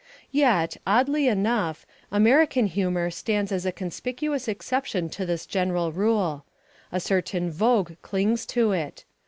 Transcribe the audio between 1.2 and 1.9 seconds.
enough,